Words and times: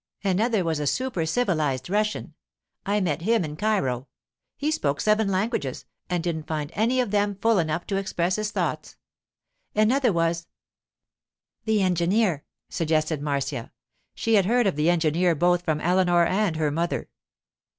Another 0.23 0.63
was 0.63 0.79
a 0.79 0.87
super 0.87 1.27
civilized 1.27 1.87
Russian. 1.87 2.33
I 2.87 2.99
met 3.01 3.21
him 3.21 3.45
in 3.45 3.55
Cairo. 3.55 4.07
He 4.57 4.71
spoke 4.71 4.99
seven 4.99 5.27
languages, 5.29 5.85
and 6.09 6.23
didn't 6.23 6.47
find 6.47 6.71
any 6.73 6.99
of 6.99 7.11
them 7.11 7.35
full 7.35 7.59
enough 7.59 7.85
to 7.85 7.97
express 7.97 8.37
his 8.37 8.49
thoughts. 8.49 8.97
Another 9.75 10.11
was——' 10.11 10.47
'The 11.65 11.83
engineer,' 11.83 12.43
suggested 12.67 13.21
Marcia. 13.21 13.71
She 14.15 14.33
had 14.33 14.47
heard 14.47 14.65
of 14.65 14.75
the 14.75 14.89
engineer 14.89 15.35
both 15.35 15.61
from 15.63 15.79
Eleanor 15.79 16.25
and 16.25 16.55
her 16.55 16.71
mother. 16.71 17.07